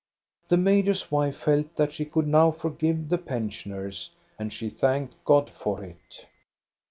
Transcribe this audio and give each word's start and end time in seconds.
The 0.49 0.57
major's 0.57 1.11
wife 1.11 1.37
felt 1.37 1.75
that 1.75 1.93
she 1.93 2.05
could 2.05 2.25
now 2.27 2.49
forgive 2.49 3.09
the 3.09 3.19
pensioners, 3.19 4.09
and 4.39 4.51
she 4.51 4.67
thanked 4.71 5.13
God 5.25 5.51
for 5.51 5.83
it. 5.83 6.25